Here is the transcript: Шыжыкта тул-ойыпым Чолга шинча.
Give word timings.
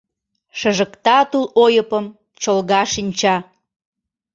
Шыжыкта 0.59 1.19
тул-ойыпым 1.29 2.05
Чолга 2.41 2.81
шинча. 2.93 3.35